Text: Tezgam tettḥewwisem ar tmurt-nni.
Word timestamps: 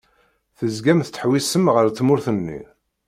Tezgam 0.57 0.99
tettḥewwisem 1.01 1.65
ar 1.79 1.85
tmurt-nni. 1.91 2.61